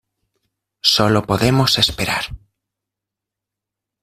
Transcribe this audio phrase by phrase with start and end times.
[0.93, 2.23] solo podemos esperar.